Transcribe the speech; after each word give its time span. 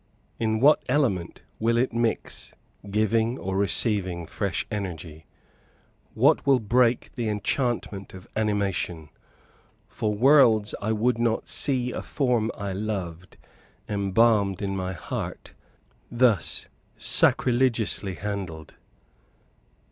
In 0.39 0.59
what 0.59 0.81
element 0.89 1.43
will 1.59 1.77
it 1.77 1.93
mix, 1.93 2.55
giving 2.89 3.37
or 3.37 3.55
receiving 3.55 4.25
fresh 4.25 4.65
energy? 4.71 5.27
What 6.15 6.43
will 6.47 6.57
break 6.59 7.11
the 7.13 7.29
enchantment 7.29 8.15
of 8.15 8.27
animation? 8.35 9.09
For 9.87 10.11
worlds 10.15 10.73
I 10.81 10.91
would 10.91 11.19
not 11.19 11.47
see 11.47 11.91
a 11.91 12.01
form 12.01 12.49
I 12.57 12.73
loved 12.73 13.37
embalmed 13.87 14.63
in 14.63 14.75
my 14.75 14.93
heart 14.93 15.53
thus 16.09 16.67
sacrilegiously 16.97 18.15
handled? 18.15 18.73